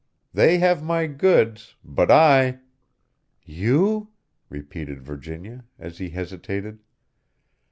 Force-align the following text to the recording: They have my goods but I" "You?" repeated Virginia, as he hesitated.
They 0.33 0.57
have 0.57 0.81
my 0.81 1.05
goods 1.05 1.75
but 1.85 2.09
I" 2.09 2.57
"You?" 3.63 4.09
repeated 4.49 4.99
Virginia, 5.03 5.65
as 5.77 5.99
he 5.99 6.09
hesitated. 6.09 6.79